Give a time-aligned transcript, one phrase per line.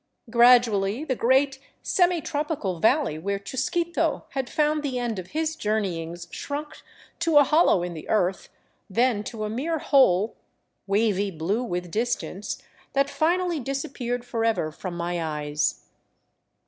[0.31, 5.79] Gradually the great, semi tropical valley where Chusquito had found the end of his jour
[5.79, 6.77] neyings shrunk
[7.19, 8.49] to a hollow in the earth,
[8.89, 10.35] then to a mere hole,
[10.87, 15.85] wavy blue with distance, that finally disappeared forever from my eyes.